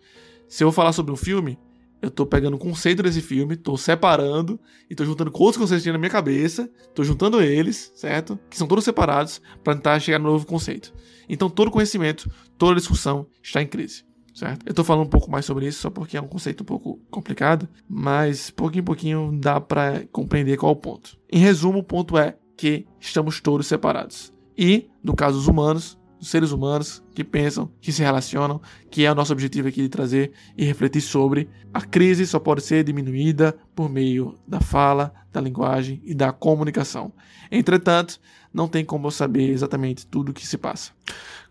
[0.48, 1.60] se eu falar sobre um filme,
[2.02, 4.58] eu tô pegando o conceito desse filme, tô separando
[4.90, 8.40] e tô juntando com outros conceitos que na minha cabeça, tô juntando eles, certo?
[8.50, 10.94] Que são todos separados para tentar chegar no novo conceito.
[11.28, 14.68] Então todo conhecimento, toda discussão está em crise certo?
[14.68, 17.00] Eu tô falando um pouco mais sobre isso só porque é um conceito um pouco
[17.10, 21.18] complicado, mas pouquinho em pouquinho dá para compreender qual é o ponto.
[21.32, 24.32] Em resumo, o ponto é que estamos todos separados.
[24.56, 29.12] E, no caso dos humanos, dos seres humanos que pensam, que se relacionam, que é
[29.12, 31.50] o nosso objetivo aqui de trazer e refletir sobre.
[31.74, 37.12] A crise só pode ser diminuída por meio da fala, da linguagem e da comunicação.
[37.52, 38.20] Entretanto,
[38.54, 40.92] não tem como eu saber exatamente tudo o que se passa.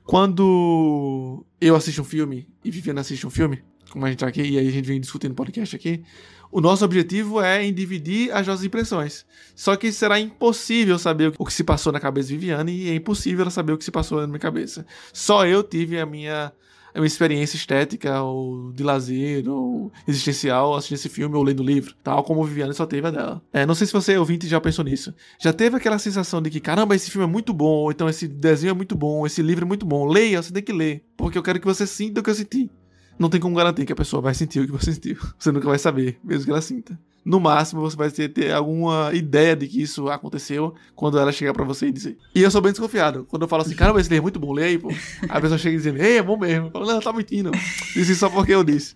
[0.07, 4.41] Quando eu assisto um filme e Viviana assiste um filme, como a gente tá aqui,
[4.41, 6.05] e aí a gente vem discutindo podcast aqui,
[6.53, 9.27] o nosso objetivo é em dividir as nossas impressões.
[9.57, 12.95] Só que será impossível saber o que se passou na cabeça de Viviane e é
[12.95, 14.87] impossível ela saber o que se passou na minha cabeça.
[15.13, 16.53] Só eu tive a minha
[16.97, 21.95] é uma experiência estética ou de lazer ou existencial assistindo esse filme ou lendo livro,
[22.03, 23.43] tal como Viviane só teve a dela.
[23.53, 25.15] É, não sei se você ouvinte já pensou nisso.
[25.39, 28.27] Já teve aquela sensação de que, caramba, esse filme é muito bom, ou então esse
[28.27, 30.07] desenho é muito bom, esse livro é muito bom.
[30.07, 32.71] Leia, você tem que ler, porque eu quero que você sinta o que eu senti.
[33.19, 35.17] Não tem como garantir que a pessoa vai sentir o que você sentiu.
[35.39, 39.11] Você nunca vai saber, mesmo que ela sinta no máximo você vai ter, ter alguma
[39.13, 42.17] ideia de que isso aconteceu quando ela chegar para você e dizer.
[42.33, 43.27] E eu sou bem desconfiado.
[43.29, 44.89] Quando eu falo assim, cara, esse livro é muito bom, lê aí, pô.
[45.29, 46.69] a pessoa chega dizendo, ei, é bom mesmo.
[46.69, 47.51] Eu falo, não, tá mentindo.
[47.95, 48.95] Disse só porque eu disse.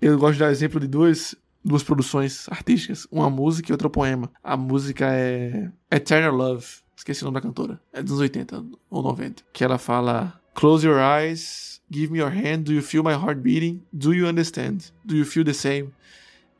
[0.00, 4.30] Eu gosto de dar exemplo de duas, duas produções artísticas, uma música e outra poema.
[4.42, 9.02] A música é Eternal Love, esqueci o nome da cantora, é dos anos 80 ou
[9.02, 13.12] 90, que ela fala Close your eyes, give me your hand, do you feel my
[13.12, 13.82] heart beating?
[13.92, 14.78] Do you understand?
[15.04, 15.90] Do you feel the same?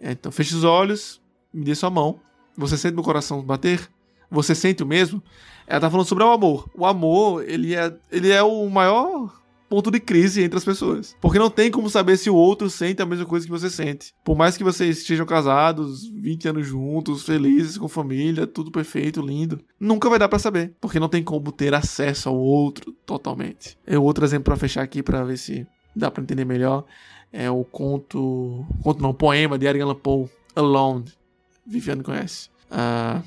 [0.00, 1.20] É, então, feche os olhos,
[1.52, 2.20] me dê sua mão.
[2.56, 3.88] Você sente meu coração bater?
[4.30, 5.22] Você sente o mesmo?
[5.66, 6.68] Ela tá falando sobre o amor.
[6.74, 9.32] O amor, ele é, ele é o maior
[9.68, 11.16] ponto de crise entre as pessoas.
[11.20, 14.12] Porque não tem como saber se o outro sente a mesma coisa que você sente.
[14.24, 19.60] Por mais que vocês estejam casados, 20 anos juntos, felizes, com família, tudo perfeito, lindo,
[19.78, 20.74] nunca vai dar para saber.
[20.80, 23.76] Porque não tem como ter acesso ao outro totalmente.
[23.86, 26.84] É outro exemplo para fechar aqui para ver se dá para entender melhor
[27.32, 28.64] é o conto.
[28.82, 31.04] Conto não, poema de Edgar Allan Poe, Alone.
[31.66, 32.48] Viviane conhece.
[32.70, 33.22] Uh,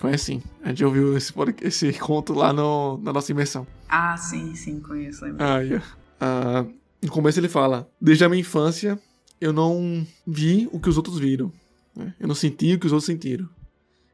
[0.00, 0.42] conhece sim.
[0.62, 1.32] A gente ouviu esse,
[1.62, 3.66] esse conto lá no, na nossa imersão.
[3.88, 5.24] Ah, sim, sim, conheço.
[5.38, 5.84] Ah, yeah.
[6.20, 8.98] uh, no começo ele fala: Desde a minha infância
[9.40, 11.52] eu não vi o que os outros viram.
[11.94, 12.14] Né?
[12.18, 13.48] Eu não senti o que os outros sentiram.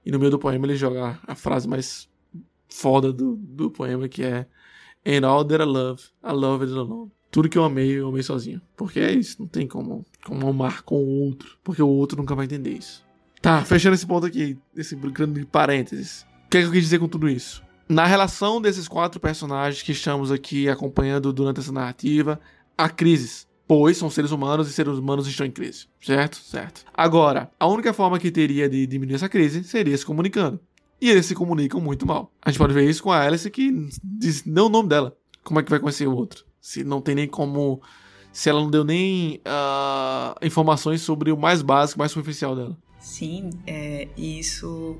[0.04, 2.08] E no meio do poema ele joga a frase mais
[2.68, 4.46] foda do, do poema que é
[5.06, 7.10] And all that I love, I love it alone.
[7.34, 8.62] Tudo que eu amei, eu amei sozinho.
[8.76, 11.58] Porque é isso, não tem como, como amar com o outro.
[11.64, 13.04] Porque o outro nunca vai entender isso.
[13.42, 16.24] Tá, fechando esse ponto aqui, esse grande parênteses.
[16.46, 17.60] O que, é que eu quis dizer com tudo isso?
[17.88, 22.38] Na relação desses quatro personagens que estamos aqui acompanhando durante essa narrativa,
[22.78, 23.48] há crises.
[23.66, 25.88] Pois são seres humanos e seres humanos estão em crise.
[26.00, 26.36] Certo?
[26.36, 26.84] Certo.
[26.94, 30.60] Agora, a única forma que teria de diminuir essa crise seria se comunicando.
[31.00, 32.30] E eles se comunicam muito mal.
[32.40, 35.16] A gente pode ver isso com a Alice que diz não o nome dela.
[35.42, 36.44] Como é que vai conhecer o outro?
[36.64, 37.82] Se não tem nem como.
[38.32, 42.74] Se ela não deu nem uh, informações sobre o mais básico, mais superficial dela.
[42.98, 44.98] Sim, é, isso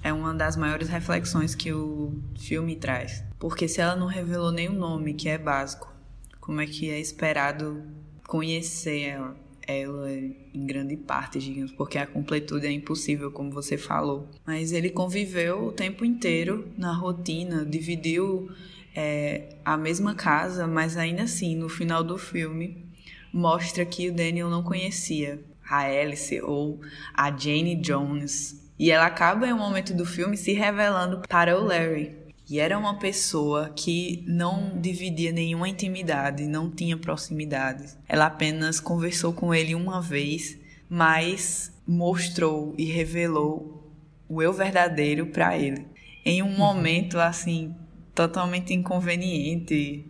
[0.00, 3.24] é uma das maiores reflexões que o filme traz.
[3.36, 5.92] Porque se ela não revelou nenhum nome que é básico,
[6.40, 7.82] como é que é esperado
[8.28, 14.28] conhecer ela, ela em grande parte, digamos, porque a completude é impossível, como você falou.
[14.46, 18.48] Mas ele conviveu o tempo inteiro na rotina, dividiu
[18.94, 22.84] é, a mesma casa, mas ainda assim, no final do filme,
[23.32, 26.80] mostra que o Daniel não conhecia a Alice ou
[27.14, 28.60] a Jane Jones.
[28.78, 32.16] E ela acaba em um momento do filme se revelando para o Larry.
[32.48, 37.96] E era uma pessoa que não dividia nenhuma intimidade, não tinha proximidade.
[38.08, 43.92] Ela apenas conversou com ele uma vez, mas mostrou e revelou
[44.28, 45.86] o eu verdadeiro para ele.
[46.24, 47.72] Em um momento assim
[48.14, 50.04] totalmente inconveniente,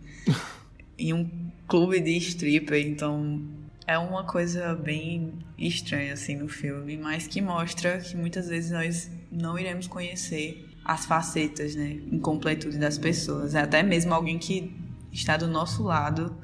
[0.99, 1.29] em um
[1.67, 3.41] clube de stripper, então
[3.87, 9.11] é uma coisa bem estranha assim no filme, mas que mostra que muitas vezes nós
[9.31, 13.55] não iremos conhecer as facetas, né, incompletude das pessoas.
[13.55, 14.73] É até mesmo alguém que
[15.13, 16.37] está do nosso lado,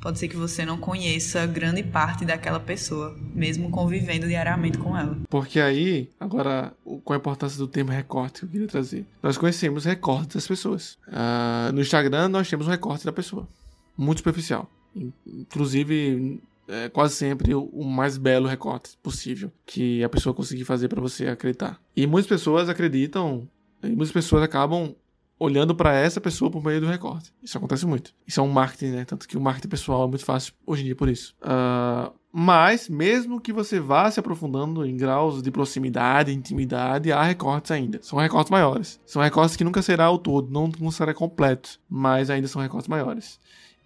[0.00, 5.16] pode ser que você não conheça grande parte daquela pessoa, mesmo convivendo diariamente com ela.
[5.28, 6.72] Porque aí, agora,
[7.04, 9.04] qual a importância do termo recorte que eu queria trazer?
[9.22, 10.98] Nós conhecemos recortes das pessoas.
[11.06, 13.46] Uh, no Instagram, nós temos um recorte da pessoa,
[13.96, 14.70] muito superficial.
[15.26, 21.00] Inclusive, é quase sempre o, mais belo recorte possível que a pessoa conseguir fazer para
[21.00, 21.80] você acreditar.
[21.96, 23.48] E muitas pessoas acreditam,
[23.82, 24.94] e muitas pessoas acabam
[25.40, 27.32] olhando para essa pessoa por meio do recorte.
[27.42, 28.14] Isso acontece muito.
[28.26, 29.04] Isso é um marketing, né?
[29.06, 31.34] Tanto que o marketing pessoal é muito fácil hoje em dia por isso.
[31.40, 37.70] Uh, mas, mesmo que você vá se aprofundando em graus de proximidade, intimidade, há recortes
[37.70, 37.98] ainda.
[38.02, 39.00] São recortes maiores.
[39.04, 42.86] São recortes que nunca será o todo, não, não será completo, mas ainda são recortes
[42.86, 43.40] maiores.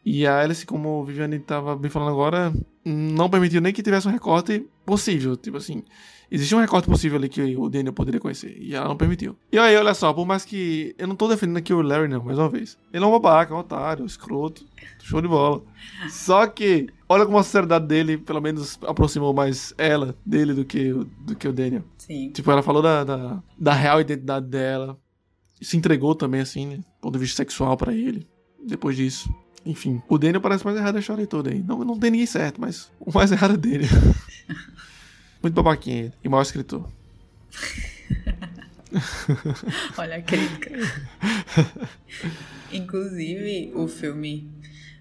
[0.04, 2.52] E a Alice, como o Viviane estava bem falando agora,
[2.84, 5.34] não permitiu nem que tivesse um recorte possível.
[5.34, 5.82] Tipo assim,
[6.30, 8.54] existia um recorte possível ali que o Daniel poderia conhecer.
[8.60, 9.34] E ela não permitiu.
[9.50, 10.94] E aí, olha só, por mais que.
[10.98, 12.76] Eu não tô defendendo aqui o Larry, não, mais uma vez.
[12.92, 14.66] Ele é um babaca, um otário, um escroto.
[15.02, 15.62] Show de bola.
[16.10, 20.92] Só que, olha como a sinceridade dele, pelo menos, aproximou mais ela dele do que,
[21.20, 21.84] do que o Daniel.
[21.96, 22.30] Sim.
[22.30, 24.98] Tipo, ela falou da, da, da real identidade dela.
[25.62, 26.76] Se entregou também, assim, né?
[26.76, 28.26] Do ponto de vista sexual para ele.
[28.66, 29.32] Depois disso.
[29.66, 31.62] Enfim, o Daniel parece mais errado da história toda aí.
[31.62, 33.86] Não, não tem ninguém certo, mas o mais errado é dele.
[35.42, 36.86] Muito babaquinha e mau escritor.
[39.96, 40.70] Olha a crítica.
[42.72, 44.50] Inclusive, o filme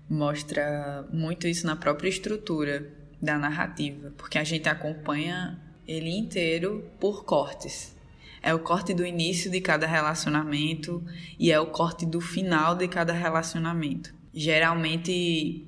[0.09, 2.89] mostra muito isso na própria estrutura
[3.21, 7.95] da narrativa, porque a gente acompanha ele inteiro por cortes.
[8.41, 11.03] É o corte do início de cada relacionamento
[11.39, 15.67] e é o corte do final de cada relacionamento geralmente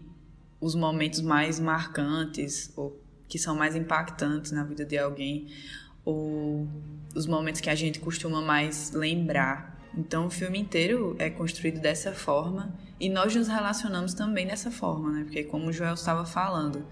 [0.59, 5.47] os momentos mais marcantes ou que são mais impactantes na vida de alguém
[6.03, 6.67] ou
[7.13, 9.79] os momentos que a gente costuma mais lembrar.
[9.97, 15.11] Então o filme inteiro é construído dessa forma e nós nos relacionamos também dessa forma,
[15.11, 15.23] né?
[15.23, 16.85] Porque como o Joel estava falando,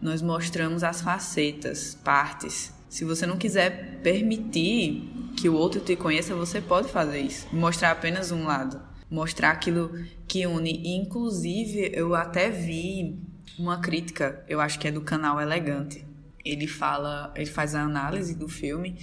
[0.00, 2.72] nós mostramos as facetas, partes.
[2.88, 7.90] Se você não quiser permitir que o outro te conheça, você pode fazer isso, mostrar
[7.90, 8.80] apenas um lado
[9.14, 9.92] mostrar aquilo
[10.26, 10.96] que une.
[10.96, 13.16] inclusive, eu até vi
[13.58, 16.04] uma crítica, eu acho que é do canal Elegante.
[16.44, 18.98] Ele fala, ele faz a análise do filme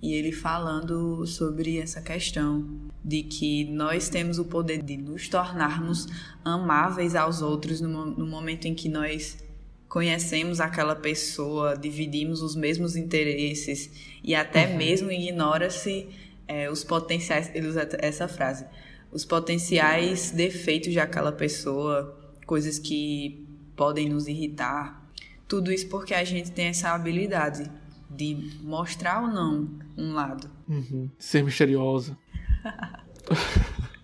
[0.00, 2.64] e ele falando sobre essa questão
[3.04, 6.06] de que nós temos o poder de nos tornarmos
[6.44, 9.44] amáveis aos outros no, no momento em que nós
[9.88, 13.90] conhecemos aquela pessoa, dividimos os mesmos interesses
[14.22, 14.76] e até uhum.
[14.76, 16.08] mesmo ignora-se
[16.46, 17.50] é, os potenciais.
[17.54, 18.64] Ele usa essa frase
[19.10, 25.02] os potenciais defeitos de aquela pessoa, coisas que podem nos irritar.
[25.48, 27.70] Tudo isso porque a gente tem essa habilidade
[28.10, 30.50] de mostrar ou não um lado.
[30.68, 31.10] Uhum.
[31.18, 32.16] Ser misteriosa.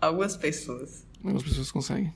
[0.00, 1.06] Algumas pessoas.
[1.22, 2.12] Algumas pessoas conseguem.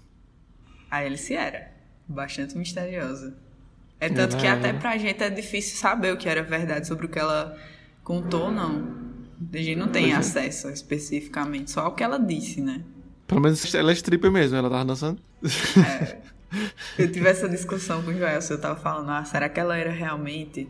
[0.91, 1.73] A Alice era
[2.07, 3.37] bastante misteriosa.
[3.99, 7.09] É tanto que até pra gente é difícil saber o que era verdade sobre o
[7.09, 7.57] que ela
[8.03, 9.02] contou ou não.
[9.53, 10.19] A gente não tem pois é.
[10.19, 10.73] acesso é.
[10.73, 12.83] especificamente, só ao que ela disse, né?
[13.27, 15.21] Pelo menos ela é stripper mesmo, ela tava dançando.
[15.43, 16.33] É.
[16.99, 19.91] Eu tive essa discussão com o Joel, eu tava falando, ah, será que ela era
[19.91, 20.69] realmente.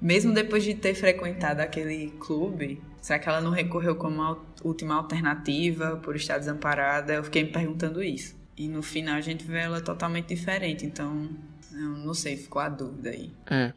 [0.00, 5.96] Mesmo depois de ter frequentado aquele clube, será que ela não recorreu como última alternativa
[5.96, 7.14] por estar desamparada?
[7.14, 8.36] Eu fiquei me perguntando isso.
[8.56, 11.28] E no final a gente vê ela totalmente diferente, então
[11.72, 13.30] eu não sei, ficou a dúvida aí.
[13.50, 13.72] É.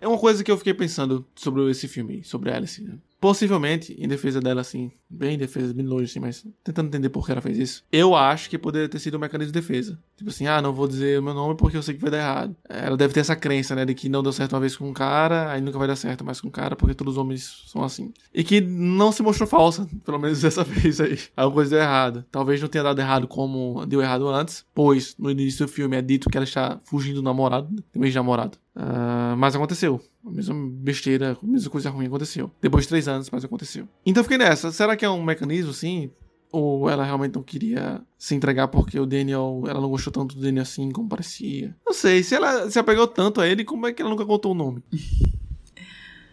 [0.00, 2.82] É uma coisa que eu fiquei pensando sobre esse filme, sobre Alice.
[2.82, 2.94] Né?
[3.20, 7.24] Possivelmente, em defesa dela, assim, bem em defesa, bem longe, assim, mas tentando entender por
[7.24, 7.84] que ela fez isso.
[7.90, 9.98] Eu acho que poderia ter sido um mecanismo de defesa.
[10.16, 12.18] Tipo assim, ah, não vou dizer o meu nome porque eu sei que vai dar
[12.18, 12.56] errado.
[12.68, 14.92] Ela deve ter essa crença, né, de que não deu certo uma vez com um
[14.92, 17.82] cara, aí nunca vai dar certo mais com um cara, porque todos os homens são
[17.82, 18.12] assim.
[18.32, 21.18] E que não se mostrou falsa, pelo menos dessa vez aí.
[21.36, 22.24] Alguma coisa deu errado.
[22.30, 26.02] Talvez não tenha dado errado como deu errado antes, pois no início do filme é
[26.02, 28.58] dito que ela está fugindo do namorado, do mês de namorado.
[28.76, 30.00] Uh, mas aconteceu.
[30.26, 32.50] A mesma besteira, a mesma coisa ruim aconteceu.
[32.60, 33.88] Depois de três anos, mas aconteceu.
[34.04, 34.72] Então fiquei nessa.
[34.72, 36.10] Será que é um mecanismo, sim?
[36.50, 39.62] Ou ela realmente não queria se entregar porque o Daniel.
[39.68, 41.76] Ela não gostou tanto do Daniel assim como parecia?
[41.86, 42.22] Não sei.
[42.22, 44.82] Se ela se apegou tanto a ele, como é que ela nunca contou o nome?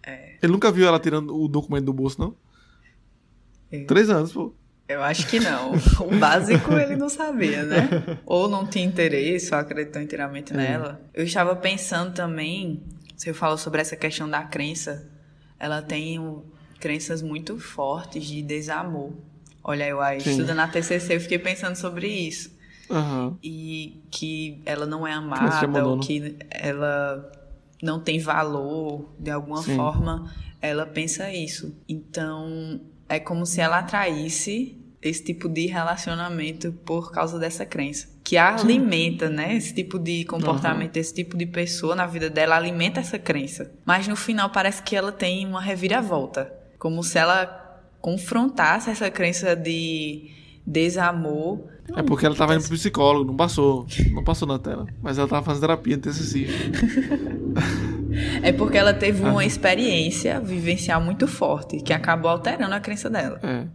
[0.04, 0.36] É.
[0.42, 2.34] Ele nunca viu ela tirando o documento do bolso, não?
[3.70, 3.84] É.
[3.84, 4.52] Três anos, pô.
[4.88, 5.72] Eu acho que não.
[6.00, 7.88] O básico ele não sabia, né?
[8.26, 10.56] Ou não tinha interesse, ou acreditou inteiramente é.
[10.56, 11.00] nela.
[11.14, 12.82] Eu estava pensando também
[13.22, 15.08] você falou sobre essa questão da crença.
[15.56, 16.42] Ela tem um,
[16.80, 19.12] crenças muito fortes de desamor.
[19.62, 22.50] Olha, eu aí, estudando na TCC, eu fiquei pensando sobre isso.
[22.90, 23.36] Uhum.
[23.40, 27.30] E que ela não é amada, ou que ela
[27.80, 29.76] não tem valor, de alguma Sim.
[29.76, 30.28] forma,
[30.60, 31.72] ela pensa isso.
[31.88, 32.80] Então,
[33.14, 38.08] é como se ela atraísse esse tipo de relacionamento por causa dessa crença.
[38.22, 39.56] Que alimenta, né?
[39.56, 41.00] Esse tipo de comportamento, uhum.
[41.00, 43.72] esse tipo de pessoa na vida dela alimenta essa crença.
[43.84, 46.52] Mas no final parece que ela tem uma reviravolta.
[46.78, 50.30] Como se ela confrontasse essa crença de
[50.64, 51.60] desamor.
[51.96, 53.86] É porque ela tava indo pro psicólogo, não passou.
[54.12, 54.86] Não passou na tela.
[55.02, 56.46] Mas ela tava fazendo terapia TCC.
[58.42, 63.40] é porque ela teve uma experiência vivencial muito forte que acabou alterando a crença dela.
[63.42, 63.66] É.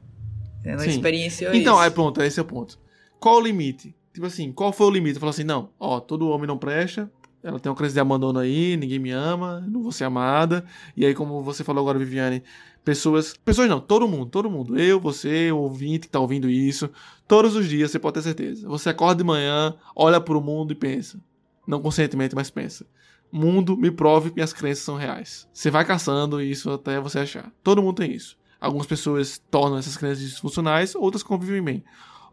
[0.69, 0.89] Ela Sim.
[0.89, 1.69] experienciou então, isso.
[1.69, 2.77] Então, é ponto, esse é o ponto.
[3.19, 3.95] Qual o limite?
[4.13, 5.19] Tipo assim, qual foi o limite?
[5.19, 7.09] Falou assim, não, ó, todo homem não presta,
[7.43, 10.65] ela tem uma crise de abandono aí, ninguém me ama, não vou ser amada.
[10.95, 12.43] E aí, como você falou agora, Viviane,
[12.83, 13.35] pessoas.
[13.37, 14.77] Pessoas não, todo mundo, todo mundo.
[14.77, 16.89] Eu, você, o ouvinte que tá ouvindo isso.
[17.27, 18.67] Todos os dias, você pode ter certeza.
[18.67, 21.19] Você acorda de manhã, olha pro mundo e pensa.
[21.67, 22.85] Não conscientemente, mas pensa.
[23.31, 25.47] Mundo, me prove que minhas crenças são reais.
[25.53, 27.51] Você vai caçando isso até você achar.
[27.63, 28.37] Todo mundo tem isso.
[28.59, 31.83] Algumas pessoas tornam essas crenças disfuncionais, outras convivem bem.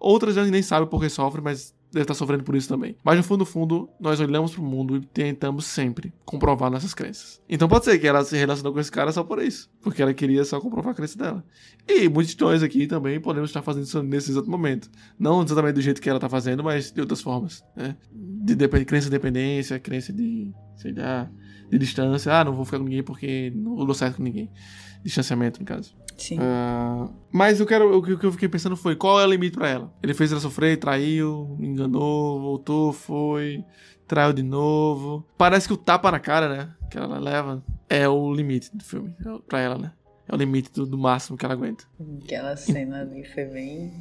[0.01, 2.97] Outras nem sabem por que sofrem, mas deve estar sofrendo por isso também.
[3.03, 6.93] Mas no fundo, no fundo, nós olhamos para o mundo e tentamos sempre comprovar nossas
[6.93, 7.41] crenças.
[7.49, 10.13] Então pode ser que ela se relacionou com esse cara só por isso, porque ela
[10.13, 11.45] queria só comprovar a crença dela.
[11.89, 14.91] E muitos de nós aqui também podemos estar fazendo isso nesse exato momento.
[15.19, 17.65] Não exatamente do jeito que ela está fazendo, mas de outras formas.
[17.77, 17.97] Né?
[18.13, 21.31] De dep crença de dependência, crença de, sei lá,
[21.71, 22.33] de distância.
[22.33, 24.51] Ah, não vou ficar com ninguém porque não dou certo com ninguém.
[25.05, 25.95] Distanciamento, no caso.
[26.17, 26.39] Sim.
[26.39, 29.69] Uh, mas eu quero, o que eu fiquei pensando foi qual é o limite para
[29.69, 29.93] ela?
[30.03, 33.65] Ele fez ela sofrer, traiu, enganou, voltou, foi,
[34.07, 35.27] traiu de novo.
[35.37, 36.75] Parece que o tapa na cara, né?
[36.91, 39.93] Que ela leva é o limite do filme é para ela, né?
[40.27, 41.85] É o limite do, do máximo que ela aguenta.
[42.23, 43.93] Aquela cena ali foi bem.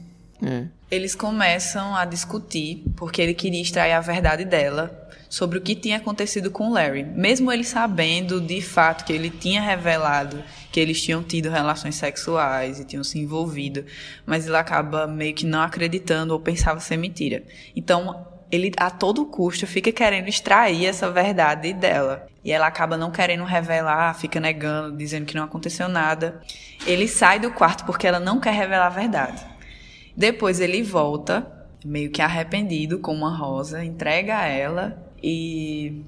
[0.45, 0.65] É.
[0.91, 5.97] Eles começam a discutir porque ele queria extrair a verdade dela sobre o que tinha
[5.97, 11.21] acontecido com Larry, mesmo ele sabendo de fato que ele tinha revelado que eles tinham
[11.21, 13.85] tido relações sexuais e tinham se envolvido,
[14.25, 17.43] mas ele acaba meio que não acreditando ou pensava ser mentira.
[17.75, 22.27] Então, ele a todo custo fica querendo extrair essa verdade dela.
[22.43, 26.41] E ela acaba não querendo revelar, fica negando, dizendo que não aconteceu nada.
[26.87, 29.45] Ele sai do quarto porque ela não quer revelar a verdade.
[30.15, 36.03] Depois ele volta, meio que arrependido, com uma rosa, entrega a ela e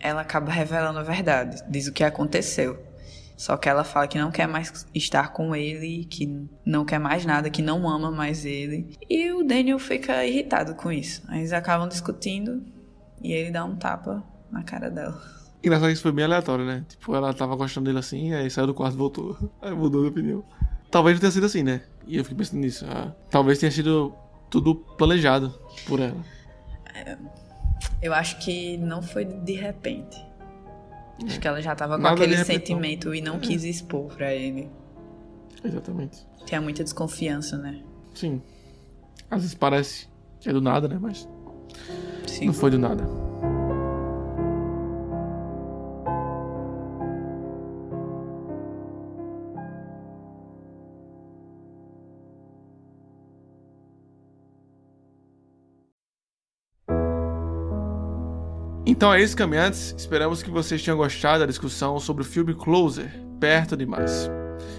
[0.00, 2.78] ela acaba revelando a verdade, diz o que aconteceu.
[3.36, 7.26] Só que ela fala que não quer mais estar com ele, que não quer mais
[7.26, 8.96] nada, que não ama mais ele.
[9.10, 11.22] E o Daniel fica irritado com isso.
[11.32, 12.62] Eles acabam discutindo
[13.20, 15.20] e ele dá um tapa na cara dela.
[15.62, 16.84] Engraçado que isso foi bem aleatório, né?
[16.88, 19.52] Tipo, ela tava gostando dele assim, aí saiu do quarto e voltou.
[19.60, 20.44] Aí mudou de opinião.
[20.90, 21.82] Talvez não tenha sido assim, né?
[22.06, 22.84] E eu fiquei pensando nisso.
[22.88, 24.14] Ah, talvez tenha sido
[24.50, 25.50] tudo planejado
[25.86, 26.22] por ela.
[26.94, 27.16] É
[28.04, 30.22] eu acho que não foi de repente.
[31.24, 33.38] Acho que ela já tava com Nada aquele sentimento e não é.
[33.38, 34.68] quis expor pra ele.
[35.64, 36.26] Exatamente.
[36.44, 37.82] Tinha muita desconfiança, né?
[38.14, 38.42] Sim.
[39.30, 40.06] Às vezes parece
[40.38, 40.98] que é do nada, né?
[41.00, 41.26] Mas.
[42.26, 42.46] Sim.
[42.46, 43.23] Não foi do nada.
[58.94, 59.92] Então é isso, caminhantes.
[59.98, 64.30] Esperamos que vocês tenham gostado da discussão sobre o filme Closer, Perto Demais.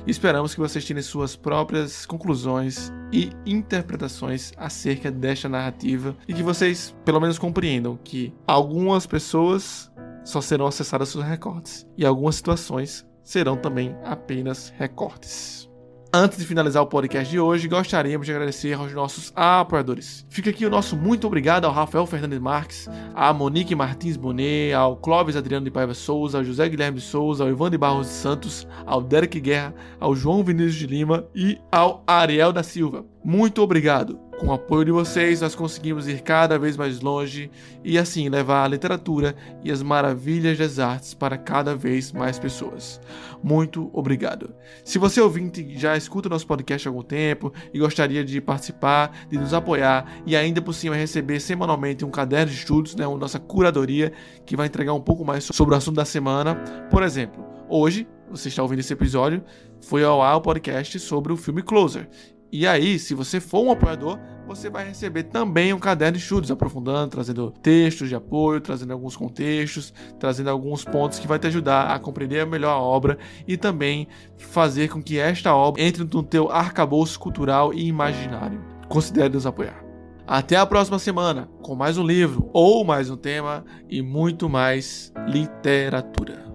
[0.07, 6.41] E esperamos que vocês tirem suas próprias conclusões e interpretações acerca desta narrativa e que
[6.41, 9.91] vocês, pelo menos, compreendam que algumas pessoas
[10.23, 15.69] só serão acessadas seus recortes e algumas situações serão também apenas recortes.
[16.17, 20.25] Antes de finalizar o podcast de hoje, gostaríamos de agradecer aos nossos apoiadores.
[20.29, 24.95] Fica aqui o nosso muito obrigado ao Rafael Fernandes Marques, à Monique Martins Bonet, ao
[24.95, 28.65] Clóvis Adriano de Paiva Souza, ao José Guilherme Souza, ao Ivan de Barros de Santos,
[28.85, 33.03] ao Derek Guerra, ao João Vinícius de Lima e ao Ariel da Silva.
[33.21, 34.17] Muito obrigado!
[34.39, 37.49] Com o apoio de vocês, nós conseguimos ir cada vez mais longe
[37.85, 39.33] e assim levar a literatura
[39.63, 42.99] e as maravilhas das artes para cada vez mais pessoas.
[43.41, 44.53] Muito obrigado.
[44.83, 49.37] Se você ouvinte já escuta nosso podcast há algum tempo e gostaria de participar, de
[49.37, 53.39] nos apoiar e ainda por cima receber semanalmente um caderno de estudos, né, uma nossa
[53.39, 54.11] curadoria
[54.45, 56.55] que vai entregar um pouco mais sobre o assunto da semana.
[56.91, 59.41] Por exemplo, hoje você está ouvindo esse episódio,
[59.81, 62.09] foi ao ar o podcast sobre o filme Closer.
[62.51, 66.51] E aí, se você for um apoiador, você vai receber também um caderno de estudos,
[66.51, 71.87] aprofundando, trazendo textos de apoio, trazendo alguns contextos, trazendo alguns pontos que vai te ajudar
[71.91, 73.17] a compreender melhor a obra
[73.47, 78.61] e também fazer com que esta obra entre no teu arcabouço cultural e imaginário.
[78.87, 79.83] Considere nos apoiar.
[80.27, 85.11] Até a próxima semana com mais um livro ou mais um tema e muito mais
[85.27, 86.54] literatura.